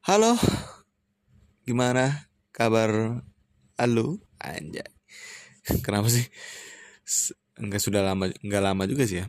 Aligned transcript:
Halo, 0.00 0.32
gimana 1.68 2.24
kabar 2.56 3.20
Halo, 3.76 4.16
anjay. 4.40 4.88
Kenapa 5.84 6.08
sih? 6.08 6.24
Enggak 7.60 7.84
sudah 7.84 8.00
lama, 8.00 8.32
enggak 8.40 8.64
lama 8.64 8.88
juga 8.88 9.04
sih 9.04 9.20
ya. 9.20 9.28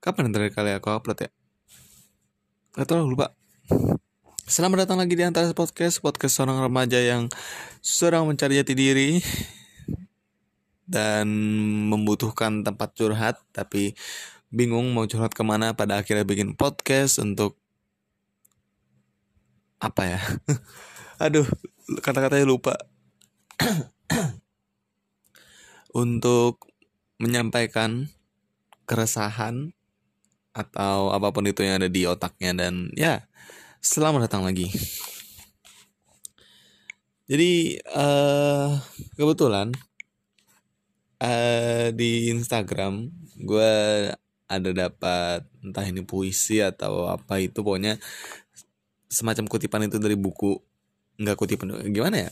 Kapan 0.00 0.32
terakhir 0.32 0.56
kali 0.56 0.72
aku 0.72 0.88
upload 0.88 1.28
ya? 1.28 1.30
Gak 2.72 2.88
tau 2.88 3.04
lupa. 3.04 3.36
Selamat 4.48 4.88
datang 4.88 4.96
lagi 4.96 5.12
di 5.12 5.28
antara 5.28 5.52
podcast 5.52 6.00
podcast 6.00 6.40
seorang 6.40 6.56
remaja 6.56 6.96
yang 7.04 7.28
sedang 7.84 8.24
mencari 8.24 8.64
jati 8.64 8.72
diri 8.72 9.20
dan 10.88 11.28
membutuhkan 11.92 12.64
tempat 12.64 12.96
curhat 12.96 13.44
tapi 13.52 13.92
bingung 14.48 14.88
mau 14.96 15.04
curhat 15.04 15.36
ke 15.36 15.44
mana 15.44 15.76
pada 15.76 16.00
akhirnya 16.00 16.24
bikin 16.24 16.56
podcast 16.56 17.20
untuk 17.20 17.57
apa 19.78 20.02
ya? 20.06 20.20
Aduh 21.24 21.46
kata-katanya 22.02 22.46
lupa. 22.46 22.74
Untuk 26.02 26.68
menyampaikan 27.18 28.06
keresahan 28.86 29.74
atau 30.54 31.14
apa 31.14 31.30
pun 31.30 31.46
itu 31.46 31.62
yang 31.62 31.82
ada 31.82 31.90
di 31.90 32.02
otaknya 32.06 32.54
dan 32.54 32.90
ya 32.94 33.26
selamat 33.78 34.26
datang 34.26 34.46
lagi. 34.46 34.70
Jadi 37.28 37.76
uh, 37.92 38.80
kebetulan 39.14 39.70
uh, 41.20 41.92
di 41.92 42.32
Instagram 42.32 43.12
gue 43.38 43.74
ada 44.48 44.70
dapat 44.72 45.44
entah 45.60 45.84
ini 45.84 46.00
puisi 46.02 46.64
atau 46.64 47.04
apa 47.04 47.36
itu 47.36 47.60
pokoknya 47.60 48.00
semacam 49.08 49.48
kutipan 49.48 49.88
itu 49.88 49.96
dari 49.96 50.14
buku 50.14 50.60
nggak 51.18 51.36
kutipan 51.36 51.74
gimana 51.90 52.28
ya? 52.28 52.30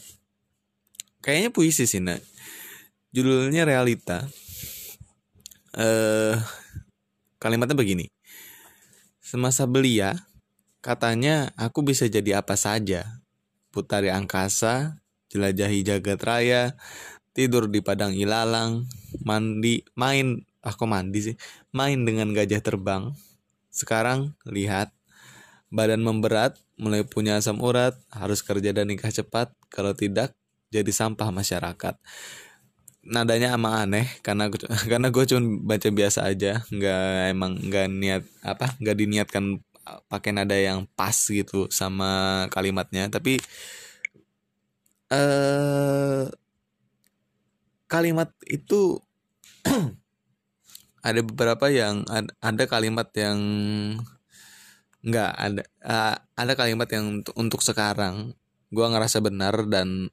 Kayaknya 1.25 1.51
puisi 1.51 1.89
sih 1.89 1.99
nak. 1.99 2.23
Judulnya 3.11 3.67
realita. 3.67 4.29
Eh 5.75 6.37
kalimatnya 7.43 7.75
begini. 7.75 8.07
Semasa 9.19 9.67
belia 9.67 10.15
katanya 10.85 11.51
aku 11.59 11.83
bisa 11.83 12.07
jadi 12.07 12.39
apa 12.39 12.55
saja. 12.55 13.21
Putari 13.75 14.09
angkasa 14.09 15.03
jelajahi 15.29 15.83
jagat 15.83 16.21
raya 16.23 16.63
tidur 17.37 17.69
di 17.69 17.85
padang 17.85 18.17
ilalang 18.17 18.89
mandi 19.21 19.85
main 19.93 20.41
aku 20.65 20.89
ah, 20.89 20.91
mandi 20.99 21.33
sih? 21.33 21.37
Main 21.77 22.09
dengan 22.09 22.33
gajah 22.33 22.65
terbang. 22.65 23.13
Sekarang 23.69 24.33
lihat 24.49 24.96
badan 25.71 26.03
memberat 26.03 26.59
mulai 26.77 27.03
punya 27.03 27.41
asam 27.41 27.59
urat 27.59 27.97
harus 28.13 28.45
kerja 28.45 28.71
dan 28.71 28.89
nikah 28.91 29.11
cepat. 29.11 29.53
Kalau 29.73 29.93
tidak 29.97 30.37
jadi 30.71 30.91
sampah 30.91 31.31
masyarakat. 31.33 31.95
Nadanya 33.07 33.55
emang 33.55 33.87
aneh 33.87 34.07
karena 34.21 34.51
karena 34.91 35.09
gue 35.15 35.25
cuma 35.31 35.43
baca 35.77 35.89
biasa 35.91 36.27
aja. 36.27 36.63
Nggak 36.69 37.07
emang 37.33 37.53
nggak 37.59 37.87
niat 37.91 38.23
apa 38.43 38.75
nggak 38.83 38.97
diniatkan 38.99 39.45
pakai 40.11 40.31
nada 40.35 40.59
yang 40.59 40.87
pas 40.99 41.15
gitu 41.15 41.71
sama 41.71 42.45
kalimatnya. 42.51 43.07
Tapi 43.11 43.39
eh 45.07 46.27
kalimat 47.87 48.35
itu 48.51 48.99
ada 51.07 51.21
beberapa 51.23 51.71
yang 51.71 52.03
ada 52.43 52.65
kalimat 52.67 53.07
yang 53.15 53.39
nggak 55.05 55.31
ada 55.37 55.63
uh, 55.85 56.17
ada 56.37 56.53
kalimat 56.57 56.89
yang 56.91 57.21
untuk, 57.37 57.61
sekarang 57.63 58.33
gue 58.73 58.87
ngerasa 58.87 59.21
benar 59.21 59.69
dan 59.69 60.09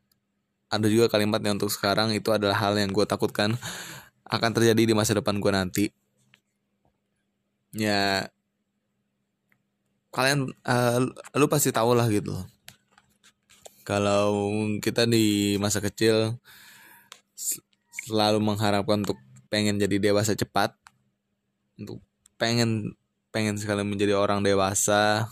ada 0.67 0.87
juga 0.89 1.07
kalimat 1.11 1.39
yang 1.43 1.61
untuk 1.61 1.71
sekarang 1.71 2.11
itu 2.15 2.29
adalah 2.33 2.57
hal 2.57 2.75
yang 2.77 2.89
gue 2.89 3.05
takutkan 3.05 3.55
akan 4.27 4.51
terjadi 4.51 4.89
di 4.89 4.93
masa 4.97 5.17
depan 5.17 5.37
gue 5.37 5.51
nanti. 5.53 5.85
Ya 7.73 8.29
kalian 10.13 10.53
uh, 10.69 10.99
lu 11.33 11.49
pasti 11.49 11.73
tahu 11.73 11.97
lah 11.97 12.05
gitu 12.05 12.37
kalau 13.83 14.53
kita 14.79 15.03
di 15.09 15.57
masa 15.59 15.83
kecil 15.83 16.39
selalu 18.07 18.39
mengharapkan 18.39 19.03
untuk 19.03 19.19
pengen 19.51 19.81
jadi 19.81 19.99
dewasa 19.99 20.37
cepat 20.37 20.77
untuk 21.75 21.99
pengen 22.39 22.95
pengen 23.33 23.57
sekali 23.57 23.81
menjadi 23.81 24.13
orang 24.13 24.45
dewasa 24.45 25.25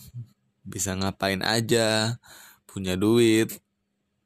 bisa 0.65 0.97
ngapain 0.97 1.45
aja 1.45 2.17
punya 2.65 2.97
duit 2.97 3.61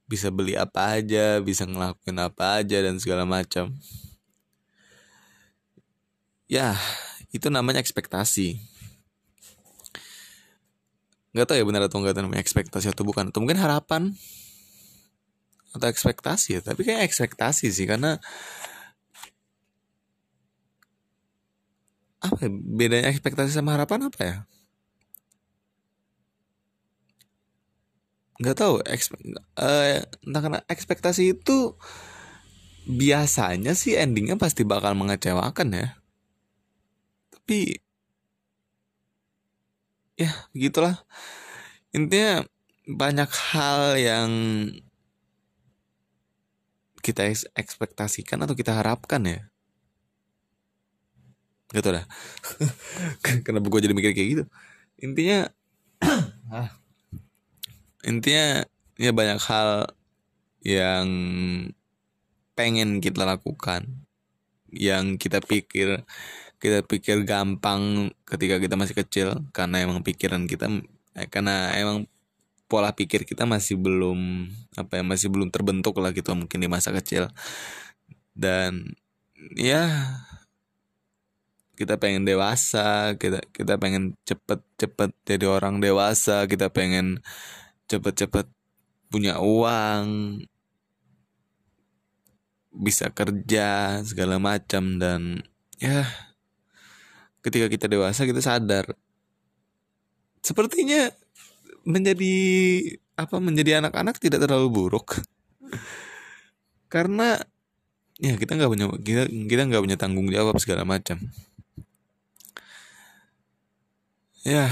bisa 0.05 0.29
beli 0.29 0.53
apa 0.53 1.01
aja 1.01 1.41
bisa 1.41 1.65
ngelakuin 1.65 2.17
apa 2.21 2.61
aja 2.61 2.77
dan 2.79 2.95
segala 3.01 3.25
macam. 3.25 3.73
Ya 6.45 6.77
itu 7.33 7.49
namanya 7.49 7.81
ekspektasi. 7.81 8.61
Nggak 11.33 11.45
tahu 11.51 11.57
ya 11.59 11.65
benar 11.67 11.83
atau 11.89 11.99
enggak 11.99 12.15
namanya 12.15 12.39
ekspektasi 12.39 12.95
atau 12.95 13.03
bukan 13.03 13.33
atau 13.33 13.43
mungkin 13.43 13.59
harapan 13.59 14.15
atau 15.75 15.91
ekspektasi 15.91 16.55
ya 16.55 16.61
tapi 16.63 16.87
kayak 16.87 17.03
ekspektasi 17.03 17.67
sih 17.67 17.83
karena 17.83 18.15
apa 22.27 22.47
ya, 22.47 22.51
bedanya 22.51 23.07
ekspektasi 23.11 23.51
sama 23.53 23.75
harapan 23.77 24.09
apa 24.09 24.19
ya? 24.21 24.35
Nggak 28.35 28.57
tahu 28.59 28.75
ekspe 28.83 29.15
uh, 29.55 30.03
entah 30.03 30.41
karena 30.43 30.59
ekspektasi 30.67 31.39
itu 31.39 31.79
biasanya 32.85 33.73
sih 33.73 33.95
endingnya 33.95 34.35
pasti 34.35 34.67
bakal 34.67 34.93
mengecewakan 34.93 35.69
ya. 35.71 35.87
Tapi 37.31 37.79
ya 40.19 40.31
begitulah. 40.51 40.99
Intinya 41.95 42.43
banyak 42.85 43.31
hal 43.55 43.97
yang 43.97 44.31
kita 46.99 47.29
ekspektasikan 47.55 48.41
atau 48.43 48.57
kita 48.57 48.73
harapkan 48.75 49.21
ya 49.23 49.41
Gak 51.73 51.81
tau 51.81 51.93
dah. 51.97 52.05
Kenapa 53.45 53.65
gue 53.65 53.81
jadi 53.81 53.93
mikir 53.97 54.13
kayak 54.13 54.29
gitu? 54.37 54.43
Intinya 55.01 55.49
ah, 56.53 56.69
Intinya 58.05 58.63
Ya 58.95 59.11
banyak 59.11 59.39
hal 59.41 59.91
Yang 60.61 61.09
Pengen 62.55 63.01
kita 63.03 63.27
lakukan 63.27 64.05
Yang 64.71 65.19
kita 65.19 65.43
pikir 65.43 66.05
Kita 66.61 66.85
pikir 66.85 67.27
gampang 67.27 68.13
Ketika 68.23 68.61
kita 68.61 68.79
masih 68.79 68.95
kecil 68.95 69.27
Karena 69.51 69.83
emang 69.83 70.05
pikiran 70.05 70.47
kita 70.47 70.69
eh, 71.17 71.27
Karena 71.27 71.75
emang 71.75 72.07
Pola 72.65 72.95
pikir 72.95 73.27
kita 73.27 73.43
masih 73.43 73.75
belum 73.75 74.49
Apa 74.79 75.01
ya 75.01 75.03
Masih 75.03 75.27
belum 75.27 75.51
terbentuk 75.51 75.97
lah 75.99 76.15
gitu 76.15 76.31
Mungkin 76.37 76.61
di 76.61 76.69
masa 76.71 76.95
kecil. 76.95 77.27
Dan 78.31 78.95
Ya 79.59 79.91
kita 81.75 81.99
pengen 81.99 82.23
dewasa 82.23 83.19
kita 83.19 83.43
kita 83.51 83.75
pengen 83.75 84.15
cepet-cepet 84.23 85.11
jadi 85.27 85.45
orang 85.51 85.83
dewasa 85.83 86.47
kita 86.47 86.71
pengen 86.71 87.19
cepet-cepet 87.91 88.47
punya 89.11 89.37
uang 89.39 90.39
bisa 92.75 93.07
kerja 93.11 93.99
segala 94.03 94.35
macam 94.35 94.99
dan 94.99 95.43
ya 95.79 96.03
ketika 97.45 97.69
kita 97.69 97.85
dewasa 97.85 98.25
kita 98.25 98.41
sadar. 98.41 98.89
Sepertinya 100.41 101.13
menjadi 101.85 102.35
apa 103.15 103.37
menjadi 103.37 103.79
anak-anak 103.79 104.17
tidak 104.17 104.43
terlalu 104.43 104.67
buruk. 104.73 105.21
Karena 106.93 107.37
ya 108.17 108.33
kita 108.35 108.57
nggak 108.57 108.71
punya 108.71 108.87
kita 108.99 109.23
kita 109.29 109.61
nggak 109.69 109.83
punya 109.83 109.97
tanggung 109.99 110.27
jawab 110.31 110.57
segala 110.57 110.87
macam 110.87 111.19
ya. 114.45 114.69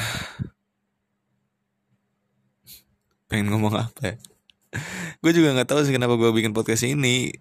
Pengen 3.26 3.50
ngomong 3.50 3.74
apa 3.74 4.14
ya? 4.14 4.16
Gue 5.26 5.34
juga 5.34 5.58
nggak 5.58 5.70
tahu 5.70 5.82
sih 5.82 5.94
kenapa 5.94 6.14
gue 6.16 6.30
bikin 6.30 6.54
podcast 6.54 6.86
ini. 6.86 7.34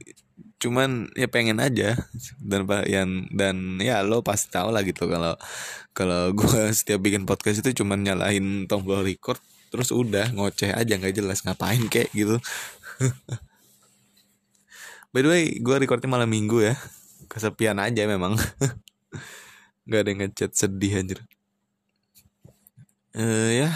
Cuman 0.57 1.13
ya 1.13 1.29
pengen 1.29 1.61
aja. 1.61 1.93
Dan 2.41 2.65
yang 2.89 3.29
dan 3.29 3.77
ya 3.77 4.01
lo 4.01 4.25
pasti 4.25 4.49
tahu 4.49 4.73
lah 4.73 4.81
gitu 4.81 5.05
kalau 5.13 5.37
kalau 5.93 6.33
gue 6.33 6.73
setiap 6.79 7.05
bikin 7.05 7.29
podcast 7.29 7.61
itu 7.61 7.85
cuman 7.85 8.01
nyalain 8.01 8.65
tombol 8.65 9.05
record 9.05 9.39
terus 9.73 9.89
udah 9.89 10.37
ngoceh 10.37 10.69
aja 10.73 11.01
nggak 11.01 11.17
jelas 11.17 11.45
ngapain 11.45 11.85
kayak 11.93 12.09
gitu. 12.17 12.41
By 15.13 15.21
the 15.21 15.29
way 15.29 15.45
gue 15.61 15.77
recordnya 15.77 16.09
malam 16.09 16.33
minggu 16.33 16.65
ya. 16.65 16.81
Kesepian 17.29 17.77
aja 17.77 18.09
memang. 18.09 18.41
Nggak 19.89 20.01
ada 20.01 20.09
yang 20.09 20.21
ngechat 20.25 20.53
sedih 20.57 21.01
anjir 21.01 21.21
uh, 23.17 23.51
ya. 23.53 23.71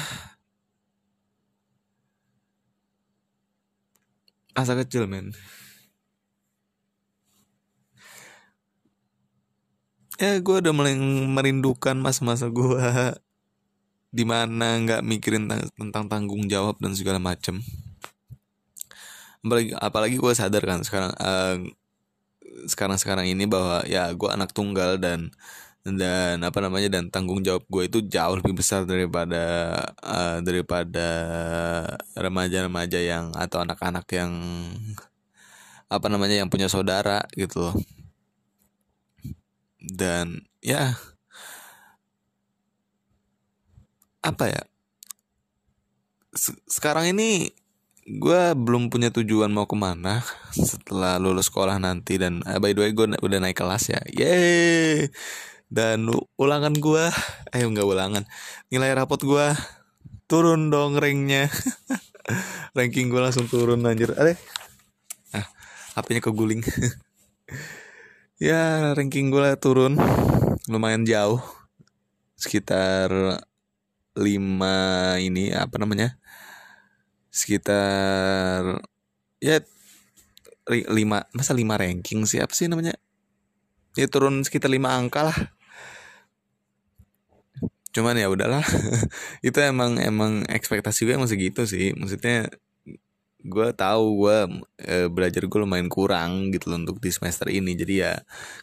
Asa 4.56 4.73
kecil 4.73 5.05
men. 5.05 5.37
Ya 10.17 10.41
gue 10.41 10.56
udah 10.65 10.73
mulai 10.73 10.97
merindukan 11.29 11.93
masa-masa 12.00 12.49
gue 12.49 12.81
di 14.09 14.25
mana 14.25 14.81
nggak 14.81 15.05
mikirin 15.05 15.44
tentang 15.77 16.09
tanggung 16.09 16.49
jawab 16.49 16.81
dan 16.81 16.97
segala 16.97 17.21
macem. 17.21 17.61
Apalagi 19.44 19.77
apalagi 19.77 20.17
gue 20.17 20.32
sadar 20.32 20.65
kan 20.65 20.81
sekarang 20.81 21.12
uh, 21.21 21.61
eh, 21.61 22.65
sekarang 22.65 22.97
sekarang 22.97 23.27
ini 23.29 23.44
bahwa 23.44 23.85
ya 23.85 24.09
gue 24.17 24.29
anak 24.32 24.56
tunggal 24.56 24.97
dan 24.97 25.29
dan 25.94 26.43
apa 26.43 26.59
namanya 26.59 26.99
dan 26.99 27.06
tanggung 27.15 27.47
jawab 27.47 27.62
gue 27.71 27.87
itu 27.87 27.99
jauh 28.11 28.35
lebih 28.43 28.59
besar 28.59 28.83
daripada 28.83 29.71
uh, 30.03 30.43
daripada 30.43 31.09
remaja-remaja 32.19 32.99
yang 32.99 33.31
atau 33.38 33.62
anak-anak 33.62 34.03
yang 34.11 34.33
apa 35.87 36.06
namanya 36.11 36.43
yang 36.43 36.50
punya 36.50 36.67
saudara 36.67 37.23
gitu 37.38 37.71
loh. 37.71 37.77
Dan 39.79 40.43
ya 40.59 40.99
apa 44.27 44.50
ya 44.50 44.62
sekarang 46.67 47.15
ini 47.15 47.55
gue 48.06 48.43
belum 48.59 48.91
punya 48.91 49.15
tujuan 49.15 49.55
mau 49.55 49.71
ke 49.71 49.79
mana 49.79 50.27
setelah 50.50 51.23
lulus 51.23 51.47
sekolah 51.47 51.79
nanti 51.79 52.19
dan 52.19 52.43
uh, 52.43 52.59
by 52.59 52.75
the 52.75 52.82
way 52.82 52.91
gue 52.91 53.06
udah 53.23 53.39
naik 53.39 53.55
kelas 53.55 53.94
ya. 53.94 54.03
Yeay 54.11 55.15
dan 55.67 56.07
ulangan 56.39 56.75
gue 56.75 57.05
ayo 57.55 57.67
nggak 57.71 57.87
ulangan. 57.87 58.25
Nilai 58.71 58.95
rapot 58.95 59.19
gue 59.19 59.47
turun 60.27 60.71
dong 60.71 60.99
ranknya 60.99 61.47
ranking 62.77 63.11
gue 63.11 63.21
langsung 63.23 63.51
turun 63.51 63.83
anjir. 63.87 64.15
Ada? 64.15 64.35
Ah 65.35 65.47
hpnya 65.99 66.23
keguling. 66.23 66.63
Ya 68.37 68.93
ranking 68.93 69.33
gue 69.33 69.49
turun 69.57 69.97
lumayan 70.69 71.09
jauh. 71.09 71.41
Sekitar 72.37 73.09
lima 74.13 74.77
ini 75.17 75.57
apa 75.57 75.81
namanya? 75.81 76.21
Sekitar 77.33 78.85
ya 79.41 79.65
lima 80.69 81.25
masa 81.33 81.57
lima 81.57 81.81
ranking 81.81 82.29
sih? 82.29 82.37
Apa 82.45 82.53
sih 82.53 82.69
namanya? 82.69 82.93
Ya 83.97 84.05
turun 84.05 84.45
sekitar 84.45 84.69
lima 84.69 84.93
angka 84.93 85.33
lah 85.33 85.56
cuman 87.96 88.20
ya 88.20 88.28
udahlah. 88.28 88.60
Itu 89.46 89.56
emang 89.64 89.96
emang 89.96 90.44
ekspektasi 90.44 91.08
gue 91.08 91.16
emang 91.16 91.31
segitu 91.31 91.64
sih. 91.64 91.96
Maksudnya 91.96 92.52
gue 93.46 93.69
tahu 93.72 94.04
gue 94.26 94.38
e, 94.84 94.94
belajar 95.08 95.46
gue 95.48 95.58
lumayan 95.62 95.88
kurang 95.88 96.52
gitu 96.52 96.69
loh 96.69 96.84
untuk 96.84 97.00
di 97.00 97.08
semester 97.08 97.48
ini. 97.48 97.72
Jadi 97.72 98.04
ya 98.04 98.12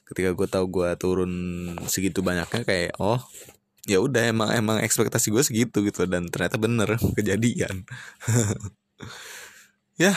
ketika 0.05 0.37
gue 0.37 0.45
tahu 0.45 0.65
gue 0.69 0.89
turun 1.01 1.33
segitu 1.89 2.21
banyaknya 2.21 2.61
kayak 2.61 2.93
oh 3.01 3.17
ya 3.89 3.99
udah 3.99 4.29
emang 4.29 4.49
emang 4.53 4.77
ekspektasi 4.79 5.33
gue 5.33 5.43
segitu 5.43 5.83
gitu 5.83 6.05
dan 6.05 6.29
ternyata 6.29 6.61
bener 6.61 6.89
kejadian. 7.17 7.83
Ya. 9.93 10.09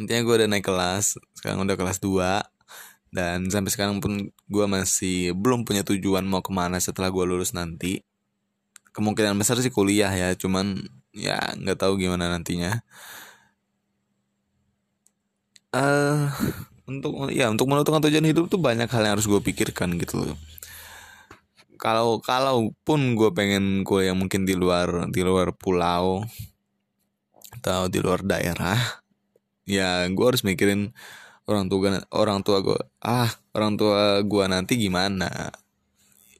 Intinya 0.00 0.24
gue 0.24 0.34
udah 0.40 0.48
naik 0.48 0.64
kelas. 0.64 1.20
Sekarang 1.36 1.60
udah 1.60 1.76
kelas 1.76 2.00
2 2.00 2.55
dan 3.14 3.48
sampai 3.48 3.70
sekarang 3.72 4.02
pun 4.02 4.28
gue 4.28 4.66
masih 4.66 5.32
belum 5.32 5.62
punya 5.64 5.86
tujuan 5.86 6.26
mau 6.26 6.42
ke 6.42 6.50
mana 6.50 6.78
setelah 6.82 7.08
gue 7.10 7.24
lulus 7.24 7.54
nanti. 7.54 8.02
Kemungkinan 8.92 9.36
besar 9.36 9.60
sih 9.60 9.72
kuliah 9.72 10.10
ya 10.10 10.32
cuman 10.34 10.80
ya 11.12 11.36
nggak 11.56 11.78
tahu 11.78 12.00
gimana 12.00 12.32
nantinya. 12.32 12.80
Uh, 15.76 16.32
untuk 16.88 17.28
ya 17.34 17.52
untuk 17.52 17.68
menentukan 17.68 18.00
tujuan 18.08 18.24
hidup 18.24 18.48
tuh 18.48 18.62
banyak 18.62 18.88
hal 18.88 19.02
yang 19.04 19.14
harus 19.18 19.28
gue 19.28 19.40
pikirkan 19.42 19.98
gitu 20.00 20.22
loh. 20.22 20.38
Kalau 21.76 22.24
kalaupun 22.24 23.14
gue 23.14 23.30
pengen 23.36 23.84
gue 23.84 24.08
yang 24.08 24.16
mungkin 24.16 24.48
di 24.48 24.56
luar 24.56 25.12
di 25.12 25.20
luar 25.20 25.52
pulau 25.52 26.24
atau 27.60 27.88
di 27.88 28.00
luar 28.00 28.24
daerah 28.24 28.76
ya 29.66 30.06
gue 30.06 30.24
harus 30.24 30.46
mikirin 30.46 30.94
orang 31.46 31.66
tua 31.70 32.02
orang 32.10 32.40
tua 32.42 32.58
gue 32.62 32.78
ah 33.02 33.30
orang 33.54 33.78
tua 33.78 34.20
gue 34.22 34.44
nanti 34.50 34.74
gimana? 34.78 35.50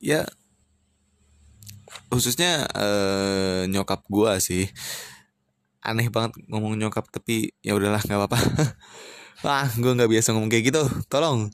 Ya 0.02 0.26
khususnya 2.10 2.66
uh, 2.74 3.62
nyokap 3.70 4.06
gua 4.06 4.38
sih. 4.38 4.70
Aneh 5.82 6.10
banget 6.10 6.38
ngomong 6.50 6.74
nyokap 6.78 7.06
tapi 7.10 7.54
ya 7.62 7.74
udahlah 7.78 8.02
nggak 8.02 8.20
apa-apa. 8.20 8.38
Ah 9.46 9.68
gue 9.68 9.92
nggak 9.92 10.10
biasa 10.10 10.32
ngomong 10.32 10.50
kayak 10.50 10.74
gitu 10.74 10.82
tolong. 11.12 11.52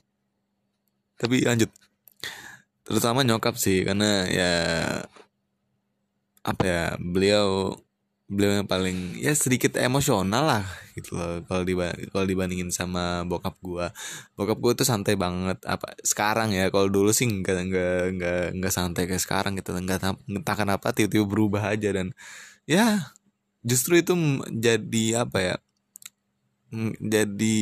Tapi 1.19 1.45
lanjut. 1.45 1.69
Terutama 2.87 3.21
nyokap 3.27 3.59
sih 3.59 3.83
karena 3.85 4.25
ya 4.31 4.51
apa 6.43 6.63
ya 6.63 6.83
beliau 6.99 7.75
beliau 8.33 8.59
yang 8.61 8.69
paling 8.69 9.21
ya 9.21 9.31
sedikit 9.37 9.77
emosional 9.77 10.43
lah 10.43 10.65
gitu 10.97 11.13
loh. 11.15 11.45
Kalau 11.45 11.63
di 11.63 11.73
kalau 12.09 12.25
dibandingin 12.25 12.73
sama 12.73 13.21
bokap 13.23 13.55
gue 13.61 13.87
bokap 14.33 14.57
gue 14.57 14.73
tuh 14.83 14.87
santai 14.89 15.13
banget 15.13 15.61
apa 15.69 15.93
sekarang 16.01 16.51
ya. 16.51 16.73
Kalau 16.73 16.89
dulu 16.89 17.13
sih 17.13 17.29
nggak 17.29 17.69
nggak 17.69 18.01
nggak 18.17 18.43
nggak 18.59 18.73
santai 18.73 19.05
kayak 19.05 19.23
sekarang 19.23 19.53
gitu. 19.55 19.71
Nggak 19.77 20.17
entah 20.25 20.55
kenapa 20.57 20.91
tiba-tiba 20.91 21.25
berubah 21.29 21.71
aja 21.77 21.89
dan 21.93 22.11
ya 22.65 23.13
justru 23.63 24.01
itu 24.01 24.13
jadi 24.49 25.23
apa 25.23 25.39
ya 25.39 25.55
jadi 26.99 27.61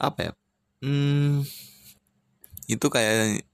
apa 0.00 0.20
ya 0.30 0.32
hmm, 0.80 1.44
itu 2.70 2.86
kayak 2.86 3.44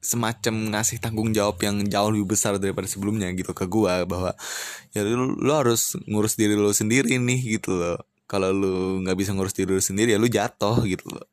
semacam 0.00 0.72
ngasih 0.72 0.96
tanggung 0.96 1.28
jawab 1.36 1.60
yang 1.60 1.84
jauh 1.84 2.08
lebih 2.08 2.32
besar 2.32 2.56
daripada 2.56 2.88
sebelumnya 2.88 3.28
gitu 3.36 3.52
ke 3.52 3.68
gua 3.68 4.08
bahwa 4.08 4.32
ya 4.96 5.04
lu, 5.04 5.36
lu 5.36 5.52
harus 5.52 5.92
ngurus 6.08 6.40
diri 6.40 6.56
lu 6.56 6.72
sendiri 6.72 7.20
nih 7.20 7.60
gitu 7.60 7.76
loh. 7.76 8.00
Kalau 8.24 8.48
lu 8.48 9.04
nggak 9.04 9.16
bisa 9.20 9.36
ngurus 9.36 9.52
diri 9.52 9.76
lu 9.76 9.82
sendiri 9.84 10.16
ya 10.16 10.18
lu 10.18 10.26
jatuh 10.32 10.80
gitu 10.88 11.04
loh. 11.12 11.28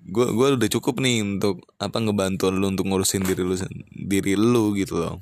Gua 0.00 0.30
gua 0.30 0.54
udah 0.54 0.70
cukup 0.70 1.02
nih 1.02 1.26
untuk 1.26 1.66
apa 1.82 1.98
ngebantu 1.98 2.54
lu 2.54 2.70
untuk 2.70 2.86
ngurusin 2.86 3.26
diri 3.26 3.42
lu 3.42 3.58
diri 3.90 4.38
lu 4.38 4.70
gitu 4.78 5.02
loh. 5.02 5.18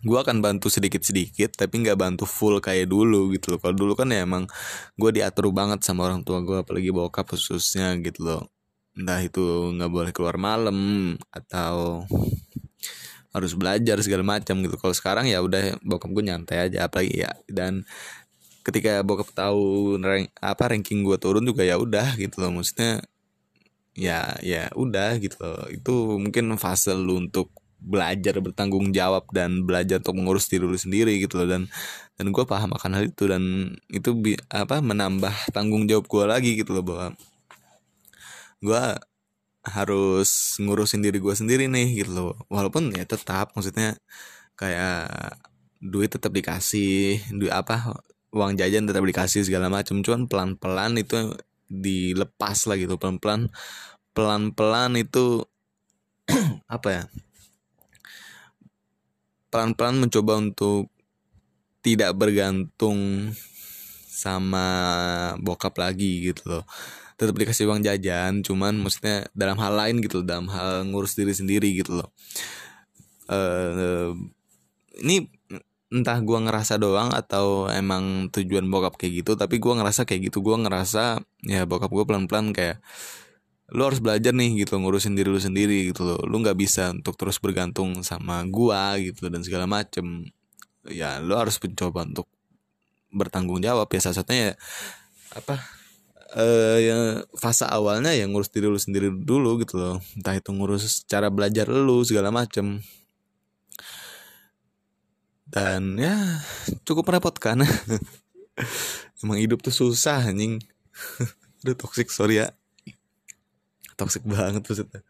Gua 0.00 0.24
akan 0.24 0.40
bantu 0.40 0.72
sedikit 0.72 1.04
sedikit 1.04 1.52
tapi 1.52 1.84
nggak 1.84 2.00
bantu 2.00 2.24
full 2.24 2.64
kayak 2.64 2.88
dulu 2.88 3.28
gitu 3.36 3.52
loh. 3.52 3.60
Kalau 3.60 3.76
dulu 3.76 3.92
kan 3.92 4.08
ya 4.08 4.24
emang 4.24 4.48
gua 4.96 5.12
diatur 5.12 5.52
banget 5.52 5.84
sama 5.84 6.08
orang 6.08 6.24
tua 6.24 6.40
gua 6.40 6.64
apalagi 6.64 6.88
bokap 6.88 7.36
khususnya 7.36 7.92
gitu 8.00 8.24
loh 8.24 8.48
entah 8.94 9.20
itu 9.22 9.74
nggak 9.76 9.90
boleh 9.90 10.12
keluar 10.14 10.36
malam 10.36 11.14
atau 11.30 12.04
harus 13.30 13.52
belajar 13.54 13.96
segala 14.02 14.26
macam 14.26 14.58
gitu. 14.62 14.74
Kalau 14.78 14.94
sekarang 14.94 15.30
ya 15.30 15.38
udah 15.42 15.78
bokap 15.86 16.10
gue 16.10 16.24
nyantai 16.26 16.70
aja 16.70 16.90
apalagi 16.90 17.22
ya. 17.26 17.30
Dan 17.46 17.86
ketika 18.66 19.02
bokap 19.06 19.30
tahu 19.32 19.96
rank, 20.02 20.34
apa 20.42 20.74
ranking 20.74 21.06
gue 21.06 21.16
turun 21.16 21.46
juga 21.46 21.62
ya 21.62 21.78
udah 21.78 22.18
gitu 22.18 22.42
loh. 22.42 22.50
Maksudnya 22.58 23.02
ya 23.94 24.34
ya 24.42 24.66
udah 24.74 25.18
gitu 25.22 25.38
loh. 25.38 25.66
Itu 25.70 25.94
mungkin 26.18 26.50
fase 26.58 26.90
lu 26.94 27.22
untuk 27.22 27.54
belajar 27.80 28.36
bertanggung 28.44 28.92
jawab 28.92 29.24
dan 29.32 29.64
belajar 29.64 30.04
untuk 30.04 30.20
mengurus 30.20 30.50
diri 30.50 30.66
lu 30.66 30.76
sendiri 30.76 31.22
gitu 31.22 31.38
loh. 31.38 31.46
Dan 31.46 31.62
dan 32.18 32.26
gue 32.34 32.44
paham 32.44 32.74
akan 32.74 32.90
hal 32.98 33.04
itu. 33.14 33.30
Dan 33.30 33.74
itu 33.94 34.10
bi, 34.18 34.34
apa 34.50 34.82
menambah 34.82 35.54
tanggung 35.54 35.86
jawab 35.86 36.10
gue 36.10 36.24
lagi 36.26 36.50
gitu 36.58 36.74
loh 36.74 36.82
bahwa 36.82 37.06
gue 38.60 38.82
harus 39.60 40.56
ngurusin 40.56 41.04
diri 41.04 41.20
gue 41.20 41.34
sendiri 41.36 41.68
nih 41.68 42.04
gitu 42.04 42.10
loh. 42.12 42.32
Walaupun 42.48 42.92
ya 42.96 43.04
tetap 43.04 43.52
maksudnya 43.56 43.96
kayak 44.56 45.08
duit 45.80 46.12
tetap 46.12 46.32
dikasih 46.32 47.20
duit 47.32 47.52
apa 47.52 47.96
uang 48.36 48.56
jajan 48.60 48.84
tetap 48.84 49.04
dikasih 49.04 49.48
segala 49.48 49.72
macam 49.72 50.04
cuman 50.04 50.28
pelan 50.28 50.50
pelan 50.60 50.96
itu 51.00 51.36
dilepas 51.68 52.68
lah 52.68 52.76
gitu. 52.80 52.96
Pelan 52.96 53.16
pelan 53.20 53.42
pelan 54.16 54.52
pelan 54.52 54.92
itu 54.96 55.44
apa 56.76 56.88
ya? 56.88 57.02
Pelan 59.50 59.74
pelan 59.74 59.98
mencoba 59.98 60.38
untuk 60.38 60.88
tidak 61.80 62.12
bergantung 62.12 63.32
sama 64.20 64.68
bokap 65.40 65.80
lagi 65.80 66.28
gitu 66.28 66.44
loh 66.44 66.64
tetap 67.20 67.36
dikasih 67.36 67.68
uang 67.68 67.84
jajan 67.84 68.40
cuman 68.40 68.80
maksudnya 68.80 69.28
dalam 69.36 69.60
hal 69.60 69.76
lain 69.76 70.00
gitu 70.00 70.24
dalam 70.24 70.48
hal 70.48 70.88
ngurus 70.88 71.20
diri 71.20 71.36
sendiri 71.36 71.68
gitu 71.76 72.00
loh. 72.00 72.08
Uh, 73.28 74.16
ini 75.04 75.28
entah 75.92 76.16
gua 76.24 76.40
ngerasa 76.40 76.80
doang 76.80 77.12
atau 77.12 77.68
emang 77.68 78.32
tujuan 78.32 78.64
bokap 78.72 78.96
kayak 78.96 79.20
gitu 79.20 79.36
tapi 79.36 79.60
gua 79.60 79.76
ngerasa 79.76 80.08
kayak 80.08 80.32
gitu. 80.32 80.40
Gua 80.40 80.56
ngerasa 80.64 81.20
ya 81.44 81.68
bokap 81.68 81.92
gua 81.92 82.08
pelan 82.08 82.24
pelan 82.24 82.56
kayak 82.56 82.80
lu 83.70 83.84
harus 83.86 84.00
belajar 84.00 84.34
nih 84.34 84.64
gitu 84.66 84.80
ngurusin 84.80 85.12
diri 85.12 85.28
lu 85.28 85.36
sendiri 85.36 85.92
gitu 85.92 86.08
loh. 86.08 86.24
Lu 86.24 86.40
nggak 86.40 86.56
bisa 86.56 86.88
untuk 86.96 87.20
terus 87.20 87.36
bergantung 87.36 88.00
sama 88.00 88.48
gua 88.48 88.96
gitu 88.96 89.28
dan 89.28 89.44
segala 89.44 89.68
macem. 89.68 90.24
Ya 90.88 91.20
lu 91.20 91.36
harus 91.36 91.60
mencoba 91.60 92.08
untuk 92.08 92.24
bertanggung 93.12 93.60
jawab 93.60 93.92
ya. 93.92 94.00
Salah 94.00 94.24
satunya 94.24 94.44
ya 94.48 94.54
apa 95.36 95.79
eh 96.30 96.78
ya 96.86 96.98
fase 97.34 97.66
awalnya 97.66 98.14
yang 98.14 98.30
ngurus 98.30 98.54
diri 98.54 98.70
lu 98.70 98.78
sendiri 98.78 99.10
dulu 99.10 99.58
gitu 99.62 99.74
loh. 99.78 99.96
Entah 100.14 100.38
itu 100.38 100.50
ngurus 100.54 101.02
cara 101.10 101.26
belajar 101.26 101.66
lu 101.66 102.06
segala 102.06 102.30
macem. 102.30 102.78
Dan 105.50 105.98
ya 105.98 106.14
cukup 106.86 107.10
merepotkan. 107.10 107.66
Emang 109.22 109.38
hidup 109.42 109.58
tuh 109.66 109.74
susah 109.74 110.22
anjing. 110.30 110.62
Udah 111.66 111.74
toxic 111.74 112.06
sorry 112.14 112.46
ya. 112.46 112.54
Toxic 113.98 114.22
banget 114.22 114.62
maksudnya. 114.62 115.02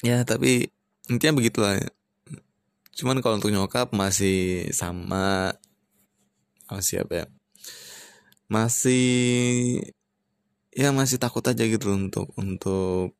Ya 0.00 0.24
tapi 0.24 0.72
intinya 1.08 1.36
begitulah 1.36 1.80
cuman 2.94 3.18
kalau 3.20 3.36
untuk 3.36 3.52
nyokap 3.52 3.92
masih 3.92 4.72
sama. 4.72 5.52
Masih 6.72 7.04
apa 7.04 7.12
ya 7.12 7.26
masih 8.54 9.04
ya 10.74 10.88
masih 10.94 11.18
takut 11.22 11.42
aja 11.46 11.64
gitu 11.66 11.86
untuk 11.94 12.26
untuk 12.38 13.14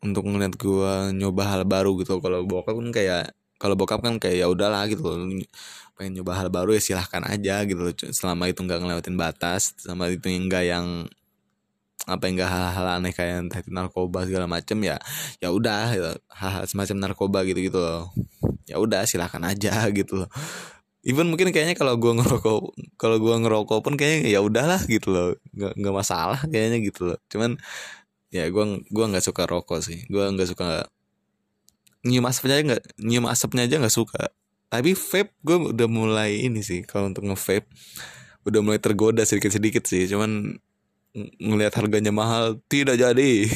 untuk 0.00 0.22
ngeliat 0.24 0.54
gua 0.56 1.12
nyoba 1.12 1.42
hal 1.54 1.62
baru 1.68 1.94
gitu. 2.00 2.18
Kalau 2.24 2.42
bokap 2.48 2.74
kan 2.80 2.88
kayak 2.94 3.24
kalau 3.60 3.74
bokap 3.76 4.00
kan 4.00 4.16
kayak 4.22 4.36
ya 4.42 4.46
udahlah 4.48 4.88
gitu 4.88 5.02
loh 5.04 5.16
pengen 5.96 6.12
nyoba 6.16 6.32
hal 6.40 6.48
baru 6.48 6.72
ya 6.76 6.82
silahkan 6.82 7.22
aja 7.28 7.62
gitu 7.68 7.80
loh. 7.84 7.92
Selama 7.94 8.48
itu 8.50 8.60
nggak 8.64 8.80
ngelewatin 8.80 9.16
batas 9.20 9.76
selama 9.78 10.08
itu 10.10 10.26
enggak 10.32 10.64
yang 10.66 10.86
apa 12.08 12.24
enggak 12.32 12.48
hal-hal 12.48 12.86
aneh 12.96 13.12
kayak 13.12 13.44
entah 13.44 13.60
itu 13.60 13.70
narkoba 13.70 14.24
segala 14.24 14.48
macem 14.48 14.80
ya 14.80 14.96
ya 15.36 15.52
udah 15.52 15.84
ya, 15.92 16.10
hal-hal 16.32 16.64
semacam 16.64 16.96
narkoba 17.10 17.38
gitu 17.44 17.60
gitu 17.70 17.78
loh. 17.78 18.08
Ya 18.64 18.80
udah 18.80 19.04
silahkan 19.04 19.42
aja 19.44 19.84
gitu 19.98 20.24
loh 20.24 20.30
even 21.00 21.32
mungkin 21.32 21.48
kayaknya 21.48 21.76
kalau 21.76 21.96
gua 21.96 22.12
ngerokok 22.20 22.60
kalau 23.00 23.16
gua 23.16 23.40
ngerokok 23.40 23.78
pun 23.80 23.94
kayaknya 23.96 24.36
ya 24.36 24.40
udahlah 24.44 24.80
gitu 24.84 25.08
loh. 25.12 25.28
Nggak 25.56 25.72
nggak 25.80 25.94
masalah 25.94 26.40
kayaknya 26.48 26.78
gitu 26.84 27.00
loh. 27.12 27.18
Cuman 27.32 27.56
ya 28.32 28.46
gua 28.52 28.80
gua 28.92 29.04
nggak 29.08 29.24
suka 29.24 29.48
rokok 29.48 29.80
sih. 29.80 30.04
Gua 30.12 30.28
nggak 30.28 30.48
suka 30.52 30.88
nyium 32.04 32.24
asapnya 32.24 32.56
aja 32.56 32.64
nggak 32.64 32.84
nyium 33.00 33.26
asapnya 33.28 33.62
aja 33.64 33.76
nggak 33.80 33.96
suka. 33.96 34.22
Tapi 34.70 34.94
vape 34.94 35.34
gue 35.42 35.74
udah 35.74 35.88
mulai 35.90 36.46
ini 36.46 36.62
sih 36.62 36.86
kalau 36.86 37.10
untuk 37.10 37.26
nge-vape 37.26 37.66
udah 38.46 38.60
mulai 38.62 38.78
tergoda 38.78 39.26
sedikit-sedikit 39.26 39.82
sih. 39.82 40.06
Cuman 40.06 40.54
ngelihat 41.42 41.74
harganya 41.74 42.14
mahal 42.14 42.62
tidak 42.70 43.00
jadi. 43.00 43.50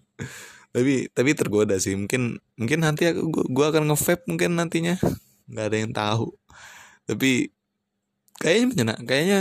Tapi 0.74 1.06
tapi 1.14 1.30
tergoda 1.38 1.78
sih. 1.78 1.94
Mungkin 1.94 2.42
mungkin 2.58 2.82
nanti 2.82 3.06
aku 3.06 3.30
gua, 3.30 3.44
gua 3.46 3.66
akan 3.70 3.94
nge-vape 3.94 4.26
mungkin 4.26 4.58
nantinya. 4.58 4.98
Nggak 5.46 5.64
ada 5.70 5.76
yang 5.76 5.92
tahu 5.94 6.34
tapi 7.04 7.52
kayaknya 8.40 8.66
menyenak 8.72 8.98
kayaknya 9.04 9.40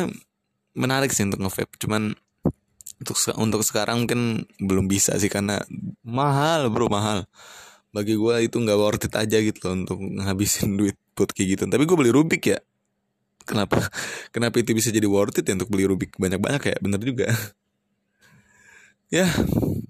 menarik 0.77 1.13
sih 1.13 1.25
untuk 1.25 1.41
nge-vape. 1.46 1.74
Cuman 1.79 2.13
untuk 3.01 3.17
untuk 3.38 3.62
sekarang 3.65 4.05
mungkin 4.05 4.48
belum 4.62 4.86
bisa 4.88 5.15
sih 5.17 5.29
karena 5.29 5.62
mahal 6.05 6.70
bro 6.74 6.89
mahal. 6.89 7.25
Bagi 7.93 8.17
gue 8.17 8.36
itu 8.50 8.58
nggak 8.58 8.79
worth 8.79 9.05
it 9.05 9.13
aja 9.13 9.38
gitu 9.38 9.60
loh 9.70 9.74
untuk 9.86 10.00
ngabisin 10.01 10.75
duit 10.79 10.98
buat 11.13 11.29
kayak 11.29 11.48
gitu. 11.58 11.63
Tapi 11.70 11.84
gue 11.86 11.98
beli 11.98 12.12
Rubik 12.12 12.43
ya. 12.50 12.60
Kenapa? 13.43 13.91
Kenapa 14.34 14.55
itu 14.63 14.72
bisa 14.72 14.89
jadi 14.89 15.05
worth 15.05 15.43
it 15.43 15.46
ya 15.46 15.53
untuk 15.53 15.70
beli 15.70 15.86
Rubik? 15.86 16.17
Banyak-banyak 16.17 16.62
ya 16.74 16.77
bener 16.82 17.01
juga. 17.01 17.27
Ya 19.13 19.29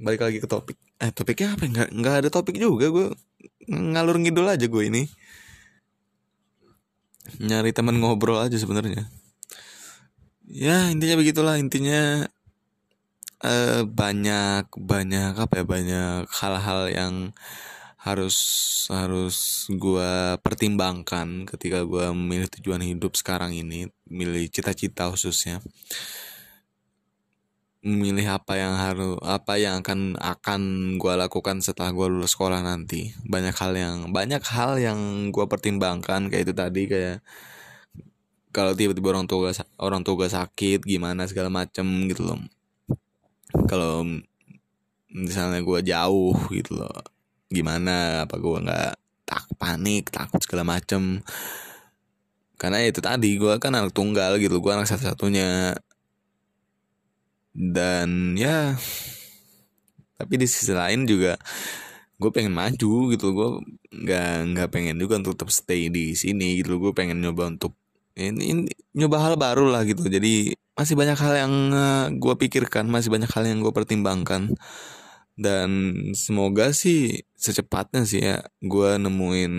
balik 0.03 0.19
lagi 0.19 0.43
ke 0.43 0.47
topik. 0.51 0.75
Eh 0.99 1.07
topiknya 1.15 1.55
apa 1.55 1.63
nggak 1.63 1.89
nggak 1.95 2.15
ada 2.19 2.27
topik 2.27 2.59
juga 2.59 2.91
gue 2.91 3.07
ngalur 3.71 4.19
ngidul 4.19 4.43
aja 4.51 4.67
gue 4.67 4.83
ini 4.83 5.07
nyari 7.39 7.71
teman 7.71 7.99
ngobrol 7.99 8.39
aja 8.41 8.55
sebenarnya. 8.59 9.07
Ya 10.47 10.91
intinya 10.91 11.15
begitulah. 11.19 11.55
Intinya 11.57 12.27
eh, 13.43 13.81
banyak 13.83 14.71
banyak 14.75 15.33
apa 15.35 15.53
ya 15.61 15.65
banyak 15.65 16.21
hal-hal 16.31 16.81
yang 16.91 17.13
harus 18.03 18.35
harus 18.91 19.63
gue 19.71 20.35
pertimbangkan 20.43 21.47
ketika 21.47 21.87
gue 21.87 22.11
memilih 22.11 22.51
tujuan 22.59 22.83
hidup 22.83 23.15
sekarang 23.15 23.55
ini 23.55 23.87
milih 24.11 24.51
cita-cita 24.51 25.07
khususnya 25.07 25.63
memilih 27.83 28.39
apa 28.39 28.55
yang 28.55 28.79
harus 28.79 29.19
apa 29.27 29.59
yang 29.59 29.83
akan 29.83 30.15
akan 30.15 30.61
gue 30.95 31.13
lakukan 31.19 31.59
setelah 31.59 31.91
gue 31.91 32.07
lulus 32.07 32.31
sekolah 32.31 32.63
nanti. 32.63 33.11
Banyak 33.27 33.51
hal 33.59 33.75
yang 33.75 33.95
banyak 34.15 34.39
hal 34.39 34.79
yang 34.79 35.29
gue 35.35 35.45
pertimbangkan 35.51 36.31
kayak 36.31 36.47
itu 36.47 36.53
tadi 36.55 36.83
kayak 36.87 37.19
kalau 38.55 38.71
tiba-tiba 38.71 39.11
orang 39.11 39.27
tua 39.27 39.51
orang 39.83 40.01
tua 40.07 40.31
sakit 40.31 40.87
gimana 40.87 41.27
segala 41.27 41.51
macem 41.51 41.83
gitu 42.07 42.23
loh. 42.23 42.39
Kalau 43.67 44.07
misalnya 45.11 45.59
gue 45.59 45.79
jauh 45.83 46.39
gitu 46.55 46.79
loh 46.79 47.03
gimana? 47.51 48.23
Apa 48.23 48.39
gue 48.39 48.57
nggak 48.63 48.91
tak 49.27 49.43
panik 49.59 50.07
takut 50.07 50.39
segala 50.39 50.63
macem? 50.79 51.19
Karena 52.55 52.79
itu 52.79 53.03
tadi 53.03 53.35
gue 53.35 53.59
kan 53.59 53.75
anak 53.75 53.91
tunggal 53.91 54.39
gitu 54.39 54.63
gue 54.63 54.71
anak 54.71 54.87
satu-satunya 54.87 55.75
dan 57.53 58.33
ya 58.33 58.73
tapi 60.17 60.41
di 60.41 60.47
sisi 60.49 60.73
lain 60.73 61.05
juga 61.05 61.37
gue 62.21 62.31
pengen 62.31 62.53
maju 62.55 63.11
gitu. 63.11 63.27
Gue 63.35 63.49
nggak 63.91 64.31
nggak 64.55 64.69
pengen 64.71 64.95
juga 65.01 65.19
untuk 65.19 65.35
tetap 65.35 65.49
stay 65.51 65.91
di 65.91 66.15
sini 66.15 66.63
gitu. 66.63 66.79
Gue 66.79 66.91
pengen 66.95 67.19
nyoba 67.19 67.51
untuk 67.51 67.75
ini, 68.15 68.41
ini 68.53 68.61
nyoba 68.95 69.17
hal 69.29 69.33
baru 69.35 69.67
lah 69.67 69.83
gitu. 69.83 70.05
Jadi 70.07 70.55
masih 70.73 70.95
banyak 70.97 71.17
hal 71.19 71.33
yang 71.37 71.53
uh, 71.73 72.05
gue 72.13 72.33
pikirkan 72.39 72.89
masih 72.89 73.11
banyak 73.13 73.29
hal 73.29 73.43
yang 73.43 73.59
gue 73.59 73.73
pertimbangkan. 73.75 74.53
Dan 75.33 75.69
semoga 76.13 76.69
sih 76.77 77.25
secepatnya 77.33 78.05
sih 78.05 78.21
ya 78.21 78.37
gue 78.61 78.89
nemuin 79.01 79.53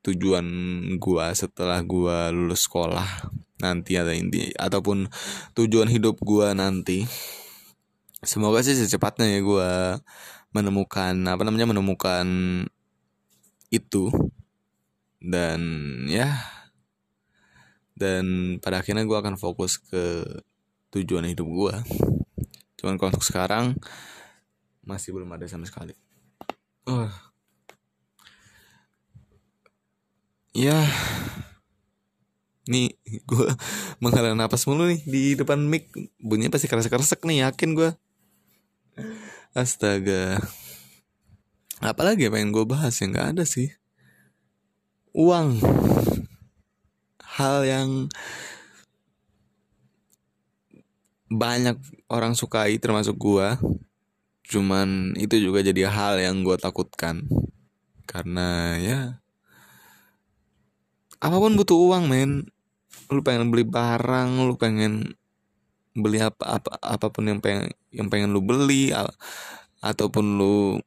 tujuan 0.00 0.46
gue 0.96 1.26
setelah 1.36 1.84
gue 1.84 2.18
lulus 2.32 2.64
sekolah 2.64 3.28
nanti 3.62 3.94
ada 3.94 4.10
inti 4.10 4.50
ataupun 4.58 5.06
tujuan 5.54 5.86
hidup 5.86 6.18
gue 6.18 6.50
nanti. 6.52 7.06
Semoga 8.22 8.66
sih 8.66 8.74
secepatnya 8.74 9.30
ya 9.30 9.40
gue 9.40 9.70
menemukan 10.50 11.14
apa 11.30 11.42
namanya 11.46 11.70
menemukan 11.70 12.26
itu. 13.70 14.10
Dan 15.22 15.62
ya 16.10 16.34
dan 17.94 18.58
pada 18.58 18.82
akhirnya 18.82 19.06
gue 19.06 19.14
akan 19.14 19.38
fokus 19.38 19.78
ke 19.78 20.26
tujuan 20.90 21.30
hidup 21.30 21.46
gue 21.46 21.74
cuman 22.82 22.98
kalau 22.98 23.14
untuk 23.14 23.22
sekarang 23.22 23.78
masih 24.82 25.14
belum 25.14 25.30
ada 25.30 25.46
sama 25.46 25.62
sekali. 25.70 25.94
Uh. 26.82 27.06
ya 30.50 30.82
nih 32.70 32.94
gue 33.26 33.48
menghela 33.98 34.38
napas 34.38 34.66
mulu 34.70 34.86
nih 34.86 35.00
di 35.02 35.22
depan 35.34 35.58
mic. 35.58 35.90
Bunyinya 36.22 36.54
pasti 36.54 36.70
kerasa 36.70 36.86
keresek 36.86 37.26
nih 37.26 37.48
yakin 37.50 37.74
gue 37.74 37.90
astaga. 39.52 40.38
Apalagi 41.82 42.30
pengen 42.30 42.54
gue 42.54 42.62
bahas 42.62 42.94
yang 43.02 43.10
nggak 43.10 43.28
ada 43.36 43.44
sih? 43.44 43.74
Uang. 45.12 45.58
Hal 47.18 47.64
yang 47.66 47.90
banyak 51.32 51.80
orang 52.12 52.36
sukai 52.36 52.76
termasuk 52.76 53.16
gue 53.16 53.48
cuman 54.52 55.16
itu 55.16 55.40
juga 55.40 55.64
jadi 55.64 55.88
hal 55.88 56.20
yang 56.20 56.44
gue 56.44 56.54
takutkan. 56.60 57.24
Karena 58.04 58.76
ya 58.76 59.00
apa 61.22 61.36
pun 61.38 61.54
butuh 61.54 61.78
uang 61.78 62.10
men 62.10 62.51
lu 63.12 63.20
pengen 63.20 63.52
beli 63.52 63.64
barang 63.64 64.30
lu 64.48 64.54
pengen 64.56 65.16
beli 65.92 66.24
apa 66.24 66.60
apa 66.60 66.70
apa 66.80 67.06
pun 67.12 67.28
yang 67.28 67.40
pengen 67.44 67.68
yang 67.92 68.08
pengen 68.08 68.32
lu 68.32 68.40
beli 68.40 68.92
ataupun 69.84 70.24
lu 70.40 70.80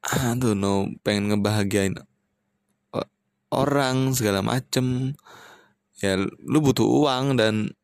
aduh 0.00 0.52
no 0.56 0.88
pengen 1.04 1.32
ngebahagiain 1.32 1.96
orang 3.50 4.14
segala 4.14 4.40
macem. 4.40 5.18
Ya 6.00 6.16
lu 6.22 6.58
butuh 6.64 6.86
uang 6.86 7.36
dan 7.36 7.76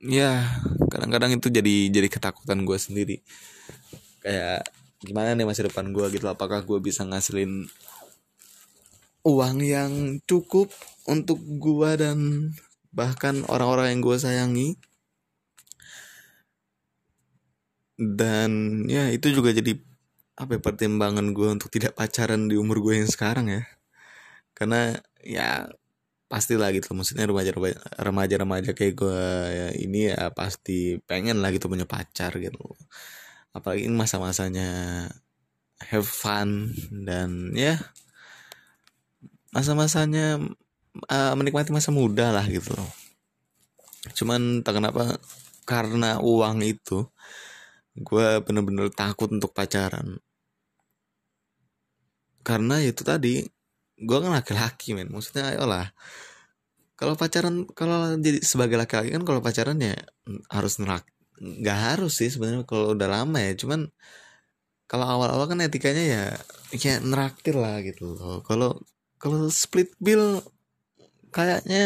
ya 0.00 0.48
kadang-kadang 0.88 1.36
itu 1.36 1.52
jadi 1.52 1.92
jadi 1.92 2.08
ketakutan 2.08 2.64
gue 2.64 2.78
sendiri. 2.80 3.16
Kayak 4.24 4.64
gimana 5.04 5.36
nih 5.36 5.44
masa 5.44 5.66
depan 5.66 5.92
gue 5.92 6.06
gitu? 6.14 6.24
Apakah 6.30 6.64
gue 6.64 6.78
bisa 6.80 7.04
ngasilin 7.04 7.68
uang 9.30 9.56
yang 9.62 9.92
cukup 10.26 10.70
untuk 11.06 11.38
gue 11.38 11.90
dan 11.98 12.18
bahkan 12.90 13.46
orang-orang 13.46 13.94
yang 13.94 14.00
gue 14.02 14.16
sayangi. 14.18 14.68
Dan 18.00 18.84
ya 18.88 19.12
itu 19.12 19.28
juga 19.30 19.52
jadi 19.52 19.76
apa 20.40 20.56
ya, 20.56 20.60
pertimbangan 20.64 21.36
gue 21.36 21.48
untuk 21.52 21.68
tidak 21.68 21.92
pacaran 21.92 22.48
di 22.48 22.56
umur 22.56 22.80
gue 22.80 23.04
yang 23.04 23.10
sekarang 23.10 23.46
ya. 23.52 23.62
Karena 24.56 24.96
ya 25.20 25.68
pasti 26.30 26.54
lah 26.54 26.70
gitu 26.70 26.94
maksudnya 26.94 27.26
remaja 27.26 27.50
remaja 27.98 28.34
remaja 28.38 28.70
kayak 28.70 28.94
gue 28.94 29.22
ya, 29.50 29.68
ini 29.74 30.14
ya 30.14 30.30
pasti 30.30 30.96
pengen 31.04 31.42
lah 31.42 31.50
gitu 31.52 31.66
punya 31.68 31.84
pacar 31.84 32.32
gitu. 32.40 32.64
Apalagi 33.52 33.90
masa-masanya 33.90 34.70
have 35.88 36.06
fun 36.08 36.72
dan 36.92 37.52
ya 37.56 37.80
masa-masanya 39.50 40.38
uh, 41.10 41.34
menikmati 41.38 41.70
masa 41.74 41.90
muda 41.94 42.30
lah 42.34 42.46
gitu 42.46 42.74
loh. 42.74 42.90
Cuman 44.16 44.64
tak 44.64 44.80
kenapa 44.80 45.18
karena 45.68 46.18
uang 46.18 46.64
itu 46.64 47.06
gue 47.94 48.26
bener-bener 48.42 48.88
takut 48.90 49.28
untuk 49.30 49.52
pacaran. 49.52 50.18
Karena 52.40 52.80
itu 52.80 53.02
tadi 53.04 53.44
gue 54.00 54.18
kan 54.18 54.32
laki-laki 54.32 54.96
men. 54.96 55.12
Maksudnya 55.12 55.54
ayolah. 55.54 55.92
Kalau 56.96 57.16
pacaran 57.16 57.64
kalau 57.72 58.16
jadi 58.20 58.40
sebagai 58.44 58.76
laki-laki 58.76 59.12
kan 59.12 59.24
kalau 59.24 59.40
pacaran 59.40 59.78
ya 59.80 59.96
harus 60.52 60.76
nerak 60.80 61.08
nggak 61.40 61.78
harus 61.96 62.20
sih 62.20 62.28
sebenarnya 62.28 62.68
kalau 62.68 62.92
udah 62.96 63.08
lama 63.08 63.38
ya. 63.40 63.52
Cuman 63.56 63.88
kalau 64.90 65.06
awal-awal 65.06 65.46
kan 65.48 65.62
etikanya 65.64 66.04
ya 66.04 66.22
kayak 66.74 67.00
neraktir 67.04 67.56
lah 67.56 67.80
gitu 67.84 68.16
loh. 68.16 68.42
Kalau 68.44 68.80
kalau 69.20 69.52
split 69.52 69.92
bill 70.00 70.40
kayaknya 71.28 71.84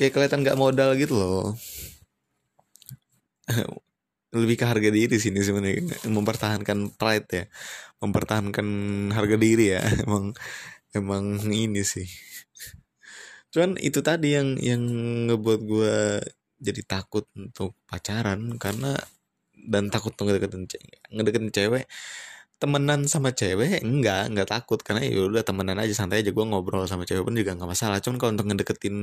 kayak 0.00 0.12
kelihatan 0.16 0.40
nggak 0.40 0.56
modal 0.58 0.96
gitu 0.96 1.14
loh. 1.14 1.52
Lebih 4.34 4.56
ke 4.58 4.66
harga 4.66 4.90
diri 4.90 5.16
sini 5.20 5.44
sebenarnya. 5.44 6.08
Mempertahankan 6.10 6.96
pride 6.96 7.28
ya. 7.30 7.44
Mempertahankan 8.02 8.66
harga 9.14 9.36
diri 9.38 9.76
ya. 9.76 9.84
Emang 10.08 10.34
emang 10.96 11.38
ini 11.52 11.84
sih. 11.84 12.08
Cuman 13.54 13.78
itu 13.78 14.02
tadi 14.02 14.34
yang 14.34 14.58
yang 14.58 14.82
ngebuat 15.30 15.60
gue 15.62 15.96
jadi 16.58 16.82
takut 16.86 17.28
untuk 17.36 17.76
pacaran 17.86 18.56
karena 18.58 18.96
dan 19.54 19.90
takut 19.90 20.14
ngedeketin 20.16 20.66
cewek 20.70 20.98
ngedeketin 21.10 21.52
cewek 21.54 21.84
temenan 22.62 23.00
sama 23.10 23.30
cewek 23.34 23.82
enggak 23.84 24.30
enggak 24.30 24.48
takut. 24.50 24.80
Karena 24.80 25.00
ya 25.06 25.26
udah 25.30 25.44
temenan 25.46 25.78
aja 25.82 25.94
santai 25.96 26.22
aja. 26.22 26.30
Gue 26.36 26.44
ngobrol 26.46 26.86
sama 26.90 27.04
cewek 27.08 27.24
pun 27.26 27.34
juga 27.36 27.52
nggak 27.56 27.70
masalah. 27.70 27.98
Cuman 28.04 28.16
kalau 28.20 28.32
untuk 28.36 28.46
ngedeketin 28.50 28.96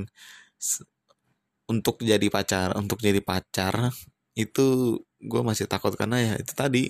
untuk 1.72 1.96
jadi 2.04 2.28
pacar 2.28 2.76
untuk 2.76 3.00
jadi 3.00 3.22
pacar 3.24 3.92
itu 4.36 4.66
gue 5.22 5.42
masih 5.46 5.66
takut. 5.72 5.94
Karena 5.96 6.18
ya 6.22 6.34
itu 6.42 6.54
tadi 6.58 6.84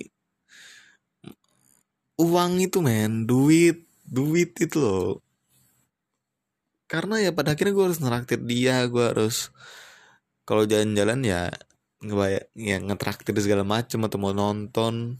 uang 2.20 2.52
itu 2.66 2.78
men 2.84 3.24
duit 3.30 3.76
duit 4.06 4.50
itu 4.60 4.76
loh. 4.78 5.08
Karena 6.90 7.16
ya 7.24 7.30
pada 7.32 7.56
akhirnya 7.56 7.72
gue 7.72 7.84
harus 7.88 8.00
neraktir 8.04 8.40
dia 8.44 8.84
gue 8.84 9.04
harus 9.10 9.48
kalau 10.44 10.68
jalan-jalan 10.68 11.20
ya 11.24 11.48
ngebayar 12.02 12.44
ya 12.58 12.76
ngetraktir 12.82 13.34
segala 13.38 13.64
macem 13.64 14.02
atau 14.02 14.18
mau 14.18 14.34
nonton 14.34 15.16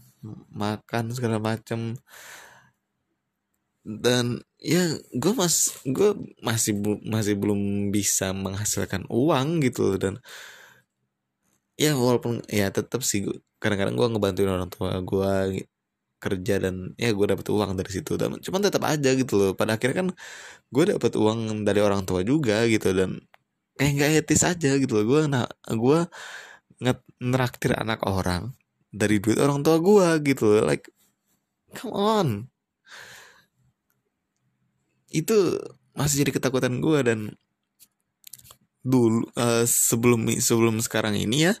makan 0.51 1.03
segala 1.15 1.37
macem. 1.37 1.99
Dan 3.83 4.39
ya 4.63 4.95
gue 5.11 5.33
mas 5.35 5.75
gue 5.83 6.15
masih 6.39 6.73
masih 7.03 7.35
belum 7.35 7.91
bisa 7.91 8.31
menghasilkan 8.31 9.03
uang 9.11 9.59
gitu 9.59 9.99
dan 9.99 10.23
ya 11.75 11.91
walaupun 11.99 12.39
ya 12.47 12.71
tetap 12.71 13.03
sih 13.03 13.27
kadang-kadang 13.59 13.95
gue 13.99 14.07
ngebantuin 14.15 14.51
orang 14.55 14.69
tua 14.71 15.03
gue 15.03 15.31
kerja 16.23 16.55
dan 16.63 16.95
ya 16.95 17.11
gue 17.11 17.25
dapet 17.27 17.47
uang 17.51 17.75
dari 17.75 17.91
situ 17.91 18.15
dan 18.15 18.39
cuman 18.39 18.61
tetap 18.63 18.83
aja 18.87 19.09
gitu 19.19 19.33
loh. 19.35 19.51
Pada 19.59 19.75
akhirnya 19.75 20.07
kan 20.07 20.09
gue 20.73 20.83
dapet 20.95 21.13
uang 21.19 21.67
dari 21.67 21.79
orang 21.83 22.07
tua 22.07 22.23
juga 22.23 22.63
gitu 22.71 22.95
dan 22.95 23.19
kayak 23.75 23.91
nggak 23.99 24.11
etis 24.23 24.43
aja 24.47 24.71
gitu 24.79 24.93
loh. 24.95 25.05
Gue 25.11 25.21
nah 25.27 25.45
gue 25.67 25.99
ngeraktir 27.19 27.75
anak 27.75 27.99
orang 28.07 28.55
dari 28.93 29.17
duit 29.17 29.41
orang 29.41 29.65
tua 29.65 29.81
gue 29.81 30.07
gitu. 30.29 30.61
Like 30.61 30.87
come 31.73 31.93
on. 31.97 32.27
Itu 35.09 35.57
masih 35.97 36.25
jadi 36.25 36.31
ketakutan 36.37 36.77
gue 36.77 36.99
dan 37.01 37.19
dulu 38.83 39.25
uh, 39.39 39.63
sebelum 39.65 40.27
sebelum 40.43 40.83
sekarang 40.83 41.15
ini 41.15 41.47
ya 41.47 41.53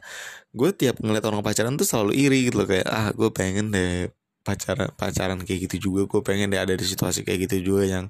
gue 0.51 0.69
tiap 0.75 0.99
ngeliat 0.99 1.23
orang 1.23 1.39
pacaran 1.41 1.73
tuh 1.79 1.87
selalu 1.89 2.13
iri 2.13 2.39
gitu 2.47 2.61
loh. 2.63 2.67
Kayak 2.69 2.87
ah 2.93 3.09
gue 3.09 3.29
pengen 3.33 3.73
deh 3.73 4.13
pacaran 4.45 4.93
pacaran 4.93 5.39
kayak 5.41 5.59
gitu 5.69 5.89
juga. 5.89 6.05
Gue 6.05 6.21
pengen 6.21 6.53
deh 6.53 6.61
ada 6.61 6.77
di 6.77 6.85
situasi 6.85 7.25
kayak 7.25 7.49
gitu 7.49 7.73
juga 7.73 7.83
yang 7.89 8.05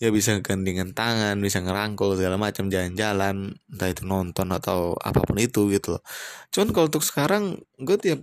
ya 0.00 0.08
bisa 0.08 0.40
gandengan 0.40 0.96
tangan 0.96 1.36
bisa 1.44 1.60
ngerangkul 1.60 2.16
segala 2.16 2.40
macam 2.40 2.72
jalan-jalan 2.72 3.52
entah 3.68 3.88
itu 3.92 4.02
nonton 4.08 4.48
atau 4.48 4.96
apa 4.96 5.20
pun 5.28 5.36
itu 5.36 5.68
gitu 5.68 6.00
loh. 6.00 6.02
Cuman 6.48 6.68
kalau 6.72 6.86
untuk 6.88 7.04
sekarang 7.04 7.60
gue 7.76 7.96
tiap 8.00 8.20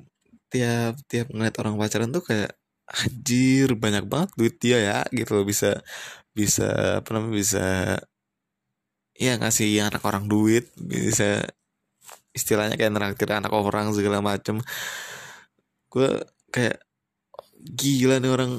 tiap 0.51 0.93
tiap 1.11 1.27
ngeliat 1.33 1.55
orang 1.61 1.75
pacaran 1.79 2.09
tuh 2.15 2.23
kayak 2.23 2.51
anjir 2.87 3.75
banyak 3.75 4.05
banget 4.07 4.29
duit 4.39 4.55
dia 4.63 4.77
ya 4.79 4.99
gitu 5.11 5.31
loh. 5.41 5.45
Bisa 5.47 5.79
bisa 6.31 7.01
apa 7.03 7.09
namanya 7.15 7.33
bisa 7.35 7.65
ya 9.17 9.33
ngasih 9.41 9.81
anak 9.81 10.03
orang 10.05 10.29
duit 10.29 10.69
bisa 10.77 11.41
istilahnya 12.37 12.77
kayak 12.77 12.93
neraktir 12.93 13.29
anak 13.33 13.51
orang 13.51 13.91
segala 13.97 14.21
macem. 14.21 14.61
Gue 15.89 16.21
kayak 16.53 16.79
gila 17.57 18.21
nih 18.21 18.31
orang 18.31 18.51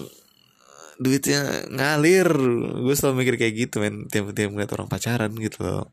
duitnya 0.98 1.70
ngalir. 1.70 2.29
Gue 2.85 2.94
selalu 2.98 3.14
mikir 3.24 3.35
kayak 3.40 3.55
gitu 3.55 3.77
men 3.81 4.11
tiap-tiap 4.11 4.51
ngeliat 4.51 4.72
orang 4.74 4.88
pacaran 4.90 5.33
gitu 5.38 5.59
loh. 5.62 5.85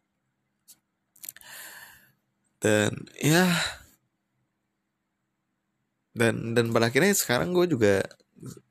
Dan 2.60 3.06
ya 3.22 3.46
dan 6.16 6.56
dan 6.56 6.72
pada 6.72 6.88
akhirnya 6.90 7.12
sekarang 7.12 7.52
gue 7.52 7.68
juga 7.68 8.02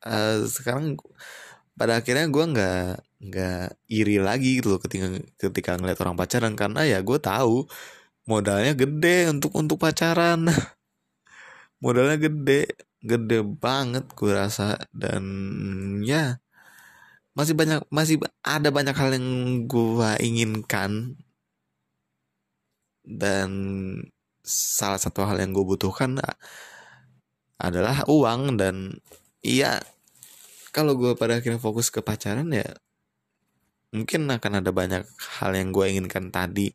uh, 0.09 0.39
sekarang 0.49 0.97
pada 1.75 2.01
akhirnya 2.01 2.27
gue 2.31 2.45
nggak 2.55 2.89
nggak 3.25 3.65
iri 3.91 4.17
lagi 4.23 4.61
gitu 4.61 4.77
loh 4.77 4.81
ketika 4.83 5.07
ketika 5.41 5.71
ngeliat 5.79 5.99
orang 6.03 6.17
pacaran. 6.19 6.55
Karena 6.57 6.81
ya 6.87 6.99
gue 7.03 7.19
tahu 7.21 7.67
modalnya 8.31 8.73
gede 8.79 9.33
untuk 9.33 9.53
untuk 9.59 9.79
pacaran. 9.81 10.49
Modalnya 11.85 12.17
gede 12.17 12.73
gede 13.05 13.45
banget 13.45 14.09
gue 14.17 14.33
rasa. 14.33 14.81
Dan 14.95 15.25
ya 16.07 16.41
masih 17.37 17.55
banyak 17.59 17.81
masih 17.91 18.17
ada 18.41 18.69
banyak 18.73 18.97
hal 18.97 19.11
yang 19.17 19.29
gue 19.69 20.11
inginkan. 20.25 21.19
Dan 23.05 23.51
salah 24.45 25.01
satu 25.01 25.25
hal 25.29 25.41
yang 25.41 25.53
gue 25.57 25.65
butuhkan 25.65 26.21
adalah 27.59 28.03
uang 28.11 28.59
dan 28.59 28.99
iya 29.45 29.79
kalau 30.75 30.99
gue 30.99 31.15
pada 31.15 31.39
akhirnya 31.39 31.63
fokus 31.63 31.89
ke 31.89 32.03
pacaran 32.03 32.51
ya 32.51 32.67
mungkin 33.95 34.27
akan 34.27 34.59
ada 34.59 34.75
banyak 34.75 35.07
hal 35.39 35.55
yang 35.55 35.71
gue 35.71 35.87
inginkan 35.87 36.35
tadi 36.35 36.75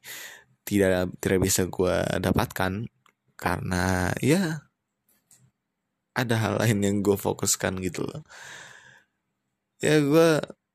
tidak 0.64 1.12
tidak 1.20 1.40
bisa 1.44 1.68
gue 1.68 1.96
dapatkan 2.24 2.88
karena 3.36 4.16
ya 4.24 4.70
ada 6.16 6.36
hal 6.36 6.54
lain 6.60 6.80
yang 6.84 6.96
gue 7.00 7.16
fokuskan 7.16 7.80
gitu 7.80 8.04
loh. 8.04 8.22
Ya 9.80 10.00
gue 10.04 10.30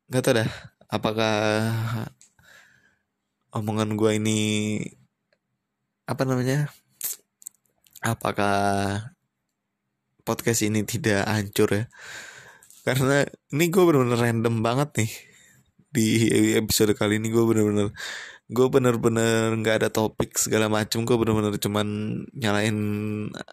nggak 0.08 0.22
tau 0.24 0.34
dah 0.40 0.50
apakah 0.88 1.36
omongan 3.52 3.96
gue 4.00 4.10
ini 4.16 4.40
apa 6.08 6.22
namanya 6.28 6.68
apakah 8.00 8.56
podcast 10.24 10.64
ini 10.64 10.82
tidak 10.88 11.28
hancur 11.28 11.68
ya. 11.70 11.84
Karena 12.84 13.24
ini 13.52 13.68
gue 13.68 13.82
bener-bener 13.84 14.18
random 14.20 14.64
banget 14.64 14.90
nih. 15.04 15.12
Di 15.94 16.06
episode 16.58 16.96
kali 16.98 17.20
ini 17.22 17.30
gue 17.30 17.44
bener-bener 17.44 17.88
gue 18.44 18.66
bener-bener 18.68 19.56
nggak 19.60 19.76
ada 19.84 19.88
topik 19.92 20.36
segala 20.40 20.66
macem. 20.72 21.04
Gue 21.04 21.16
bener-bener 21.20 21.56
cuman 21.60 21.86
nyalain 22.34 22.76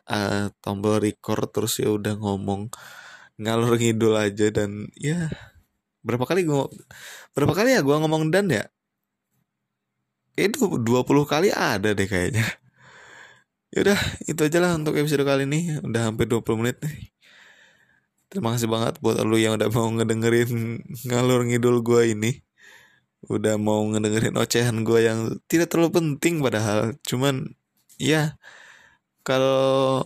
uh, 0.08 0.48
tombol 0.64 1.04
record 1.04 1.52
terus 1.52 1.80
ya 1.84 1.92
udah 1.92 2.16
ngomong 2.18 2.72
ngalur 3.40 3.76
ngidul 3.80 4.16
aja 4.20 4.48
dan 4.54 4.88
ya 4.96 5.32
berapa 6.06 6.26
kali 6.26 6.46
gue 6.46 6.62
berapa 7.36 7.54
kali 7.54 7.78
ya 7.78 7.82
gue 7.84 7.96
ngomong 8.00 8.32
dan 8.32 8.48
ya? 8.52 8.66
Kayak 10.32 10.64
20 10.64 10.88
kali 11.28 11.52
ada 11.52 11.92
deh 11.92 12.08
kayaknya 12.08 12.61
Yaudah 13.72 14.00
itu 14.28 14.42
aja 14.44 14.60
lah 14.60 14.76
untuk 14.76 15.00
episode 15.00 15.24
kali 15.24 15.48
ini. 15.48 15.80
Udah 15.80 16.12
hampir 16.12 16.28
20 16.28 16.60
menit 16.60 16.78
nih. 16.84 17.12
Terima 18.28 18.56
kasih 18.56 18.68
banget 18.68 19.00
buat 19.04 19.20
lu 19.24 19.36
yang 19.40 19.56
udah 19.60 19.68
mau 19.72 19.88
ngedengerin 19.92 20.80
ngalur 21.08 21.48
ngidul 21.48 21.80
gue 21.80 22.16
ini. 22.16 22.32
Udah 23.32 23.56
mau 23.56 23.80
ngedengerin 23.88 24.36
ocehan 24.36 24.84
gue 24.84 25.00
yang 25.08 25.20
tidak 25.48 25.72
terlalu 25.72 26.04
penting 26.04 26.44
padahal. 26.44 26.96
Cuman 27.08 27.56
ya 27.96 28.36
kalau 29.24 30.04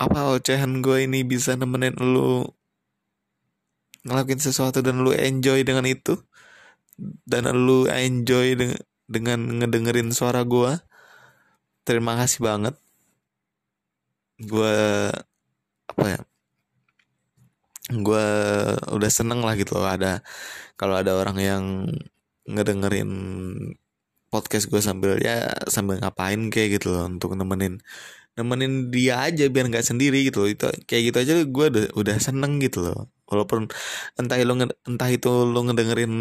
apa 0.00 0.36
ocehan 0.36 0.80
gue 0.84 1.04
ini 1.04 1.24
bisa 1.24 1.56
nemenin 1.56 1.96
lu 2.00 2.48
ngelakuin 4.08 4.40
sesuatu 4.40 4.80
dan 4.80 5.04
lu 5.04 5.12
enjoy 5.12 5.60
dengan 5.60 5.84
itu 5.84 6.16
dan 7.28 7.48
lu 7.52 7.84
enjoy 7.88 8.56
dengan, 8.56 8.80
dengan 9.04 9.40
ngedengerin 9.60 10.08
suara 10.12 10.40
gue 10.44 10.80
terima 11.84 12.16
kasih 12.16 12.40
banget 12.40 12.74
gue 14.40 14.74
apa 15.90 16.04
ya 16.06 16.20
gue 17.90 18.24
udah 18.96 19.10
seneng 19.10 19.40
lah 19.42 19.54
gitu 19.58 19.74
loh. 19.78 19.88
Ada 19.90 20.22
kalau 20.78 20.94
ada 21.00 21.12
orang 21.18 21.38
yang 21.42 21.64
ngedengerin 22.46 23.10
podcast 24.30 24.70
gue 24.70 24.78
sambil 24.78 25.18
ya 25.18 25.50
sambil 25.66 25.98
ngapain 25.98 26.38
kayak 26.54 26.78
gitu 26.78 26.94
loh 26.94 27.10
untuk 27.10 27.34
nemenin 27.34 27.82
nemenin 28.38 28.94
dia 28.94 29.26
aja 29.26 29.44
biar 29.50 29.66
nggak 29.70 29.86
sendiri 29.86 30.28
gitu 30.28 30.46
loh. 30.46 30.50
Itu 30.54 30.66
kayak 30.88 31.02
gitu 31.12 31.16
aja 31.22 31.32
gue 31.46 31.66
udah 31.72 31.84
udah 31.98 32.16
seneng 32.22 32.62
gitu 32.64 32.78
loh. 32.86 33.10
Walaupun 33.30 33.70
entah 34.18 34.38
lo 34.46 34.54
entah 34.86 35.10
itu 35.10 35.30
lo 35.46 35.60
ngedengerin 35.66 36.12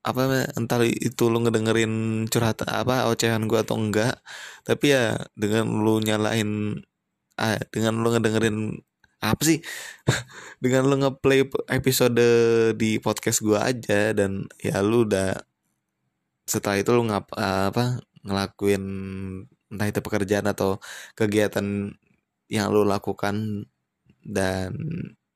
apa 0.00 0.48
entah 0.56 0.80
itu 0.86 1.28
lo 1.28 1.44
ngedengerin 1.44 2.24
curhat 2.32 2.64
apa 2.64 3.08
ocehan 3.12 3.44
gue 3.44 3.60
atau 3.60 3.76
enggak 3.76 4.24
tapi 4.64 4.96
ya 4.96 5.20
dengan 5.36 5.68
lo 5.84 6.00
nyalain 6.00 6.80
ah, 7.36 7.60
dengan 7.68 8.00
lo 8.00 8.08
ngedengerin 8.16 8.80
apa 9.20 9.42
sih 9.44 9.60
dengan 10.64 10.88
lo 10.88 10.96
ngeplay 10.96 11.44
episode 11.68 12.24
di 12.80 12.96
podcast 12.96 13.44
gue 13.44 13.60
aja 13.60 14.16
dan 14.16 14.48
ya 14.56 14.80
lu 14.80 15.04
udah 15.04 15.36
setelah 16.48 16.80
itu 16.80 16.90
lu 16.96 17.04
ngap 17.12 17.28
apa 17.36 18.00
ngelakuin 18.24 18.84
entah 19.70 19.86
itu 19.86 20.00
pekerjaan 20.00 20.48
atau 20.48 20.80
kegiatan 21.14 21.92
yang 22.48 22.68
lu 22.72 22.82
lakukan 22.82 23.68
dan 24.24 24.72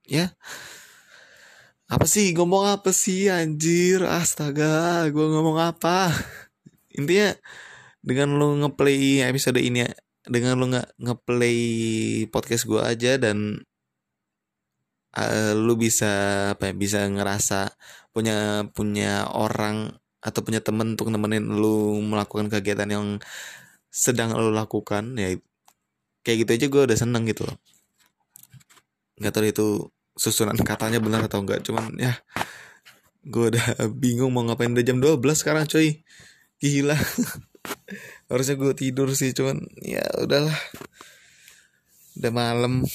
ya 0.08 0.32
apa 1.92 2.06
sih? 2.08 2.32
Ngomong 2.36 2.64
apa 2.80 2.90
sih 2.90 3.28
anjir? 3.28 4.04
Astaga 4.08 5.04
gue 5.12 5.26
ngomong 5.32 5.58
apa? 5.60 6.08
Intinya 6.98 7.36
dengan 8.04 8.36
lu 8.36 8.60
ngeplay 8.60 9.24
episode 9.24 9.60
ini 9.60 9.84
dengan 10.24 10.56
lu 10.60 10.64
nggak 10.72 10.88
ngeplay 11.00 11.58
podcast 12.32 12.64
gue 12.68 12.80
aja 12.80 13.20
dan 13.20 13.60
uh, 15.16 15.52
lu 15.56 15.74
bisa 15.76 16.10
apa 16.56 16.72
ya 16.72 16.74
bisa 16.76 16.98
ngerasa 17.08 17.72
punya 18.14 18.64
punya 18.72 19.28
orang 19.32 19.96
atau 20.24 20.40
punya 20.40 20.60
temen 20.64 20.96
untuk 20.96 21.12
nemenin 21.12 21.44
lu 21.44 22.00
melakukan 22.00 22.48
kegiatan 22.48 22.88
yang 22.88 23.06
sedang 23.92 24.32
lu 24.32 24.50
lakukan 24.50 25.14
ya 25.20 25.36
kayak 26.24 26.38
gitu 26.48 26.50
aja 26.56 26.66
gue 26.72 26.82
udah 26.88 26.98
seneng 26.98 27.24
gitu 27.28 27.44
loh. 27.44 27.56
Nggak 29.20 29.32
tahu 29.36 29.46
itu 29.46 29.66
susunan 30.14 30.54
katanya 30.58 31.02
benar 31.02 31.26
atau 31.26 31.42
enggak. 31.42 31.62
Cuman 31.66 31.94
ya 31.98 32.14
gue 33.26 33.54
udah 33.54 33.66
bingung 34.02 34.30
mau 34.30 34.46
ngapain 34.46 34.70
udah 34.70 34.84
jam 34.86 34.98
12 35.02 35.20
sekarang 35.34 35.66
coy 35.66 36.02
gila. 36.62 36.96
Harusnya 38.30 38.54
gue 38.56 38.72
tidur 38.76 39.10
sih 39.12 39.34
cuman 39.34 39.60
ya 39.82 40.04
udahlah. 40.22 40.56
Udah 42.14 42.32
malam 42.32 42.86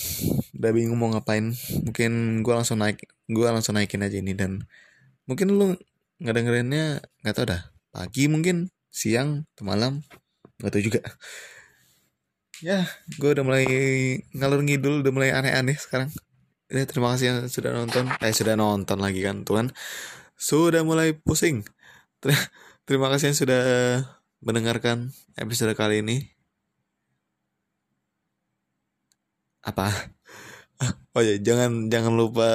udah 0.55 0.71
bingung 0.71 0.97
mau 0.97 1.11
ngapain. 1.11 1.51
Mungkin 1.85 2.41
gue 2.41 2.53
langsung 2.55 2.79
naik 2.79 3.03
gue 3.29 3.47
langsung 3.47 3.77
naikin 3.77 4.01
aja 4.01 4.17
ini 4.17 4.33
dan 4.33 4.65
mungkin 5.29 5.53
lu 5.53 5.77
ngedengerinnya 6.19 7.05
nggak 7.23 7.35
tau 7.37 7.45
dah 7.47 7.61
pagi 7.93 8.25
mungkin 8.27 8.73
siang 8.89 9.45
atau 9.55 9.63
malam 9.67 10.01
nggak 10.57 10.71
tau 10.71 10.81
juga. 10.81 11.01
Ya 12.59 12.87
gue 13.15 13.29
udah 13.31 13.43
mulai 13.45 13.65
ngalur 14.35 14.65
ngidul 14.65 15.05
udah 15.05 15.13
mulai 15.15 15.31
aneh-aneh 15.31 15.79
sekarang 15.79 16.11
ya, 16.69 16.85
terima 16.85 17.13
kasih 17.13 17.25
yang 17.29 17.39
sudah 17.49 17.71
nonton. 17.73 18.05
Eh 18.21 18.33
sudah 18.33 18.55
nonton 18.55 18.97
lagi 19.01 19.21
kan 19.25 19.43
tuhan 19.43 19.73
sudah 20.39 20.87
mulai 20.87 21.11
pusing. 21.11 21.67
Terima 22.87 23.11
kasih 23.11 23.35
yang 23.35 23.39
sudah 23.43 23.63
mendengarkan 24.39 25.11
episode 25.35 25.75
kali 25.75 26.01
ini. 26.01 26.31
Apa? 29.67 29.91
Oh 31.11 31.19
ya 31.19 31.35
jangan 31.35 31.91
jangan 31.91 32.15
lupa 32.15 32.47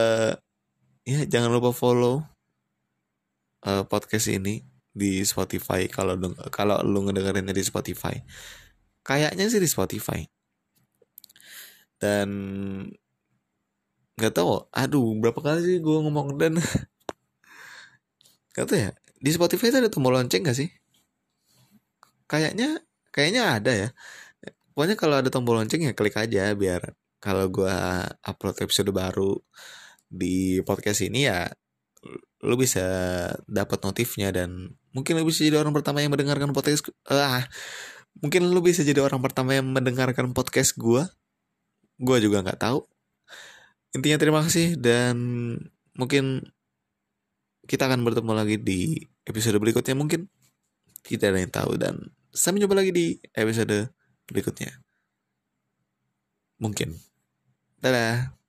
ya 1.05 1.29
jangan 1.29 1.53
lupa 1.53 1.77
follow 1.77 2.25
uh, 3.67 3.85
podcast 3.85 4.33
ini 4.33 4.65
di 4.89 5.21
Spotify 5.27 5.85
kalau 5.91 6.17
kalau 6.49 6.81
lu 6.81 7.05
ngedengerinnya 7.05 7.53
di 7.53 7.61
Spotify. 7.61 8.17
Kayaknya 9.05 9.45
sih 9.53 9.61
di 9.61 9.69
Spotify. 9.69 10.25
Dan 12.01 12.29
nggak 14.19 14.35
tahu. 14.35 14.67
Aduh 14.71 15.15
berapa 15.19 15.41
kali 15.41 15.61
sih 15.63 15.77
gue 15.83 15.97
ngomong 16.05 16.39
dan 16.39 16.59
gak 18.55 18.67
tahu 18.71 18.79
ya. 18.79 18.91
Di 19.19 19.31
Spotify 19.35 19.73
itu 19.73 19.79
ada 19.81 19.91
tombol 19.91 20.15
lonceng 20.15 20.45
gak 20.47 20.57
sih? 20.59 20.69
Kayaknya 22.31 22.83
kayaknya 23.11 23.43
ada 23.59 23.73
ya. 23.73 23.89
Pokoknya 24.75 24.97
kalau 24.99 25.17
ada 25.19 25.31
tombol 25.31 25.59
lonceng 25.59 25.83
ya 25.87 25.93
klik 25.95 26.15
aja 26.19 26.55
biar 26.55 26.95
kalau 27.23 27.49
gue 27.49 27.77
upload 28.21 28.57
episode 28.61 28.91
baru 28.93 29.41
di 30.05 30.61
podcast 30.63 31.01
ini 31.01 31.25
ya 31.25 31.49
lu 32.45 32.61
bisa 32.61 32.85
dapat 33.49 33.81
notifnya 33.81 34.29
dan 34.29 34.77
mungkin 34.93 35.17
lu 35.17 35.25
bisa 35.25 35.41
jadi 35.41 35.57
orang 35.57 35.73
pertama 35.73 36.05
yang 36.05 36.13
mendengarkan 36.13 36.53
podcast 36.53 36.93
ah 37.09 37.49
mungkin 38.21 38.53
lu 38.53 38.61
bisa 38.61 38.85
jadi 38.85 39.01
orang 39.01 39.25
pertama 39.25 39.57
yang 39.57 39.65
mendengarkan 39.73 40.37
podcast 40.37 40.77
gue 40.77 41.09
gue 41.97 42.17
juga 42.21 42.45
nggak 42.45 42.61
tahu 42.61 42.85
intinya 43.95 44.19
terima 44.19 44.41
kasih 44.43 44.75
dan 44.77 45.17
mungkin 45.95 46.43
kita 47.65 47.89
akan 47.89 48.05
bertemu 48.05 48.33
lagi 48.35 48.57
di 48.61 49.01
episode 49.25 49.57
berikutnya 49.57 49.97
mungkin 49.97 50.29
kita 51.05 51.33
ada 51.33 51.41
yang 51.41 51.53
tahu 51.53 51.79
dan 51.81 52.13
sampai 52.35 52.61
jumpa 52.67 52.75
lagi 52.75 52.91
di 52.91 53.07
episode 53.37 53.95
berikutnya. 54.27 54.73
Mungkin. 56.59 56.97
Dadah. 57.79 58.44